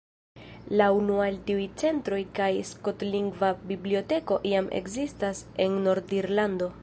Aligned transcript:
La 0.79 0.85
unua 0.99 1.25
el 1.31 1.35
tiuj 1.49 1.65
centroj 1.81 2.21
kaj 2.39 2.49
skotlingva 2.71 3.53
biblioteko 3.73 4.41
jam 4.53 4.75
ekzistas 4.83 5.45
en 5.67 5.79
Nord-Irlando. 5.89 6.77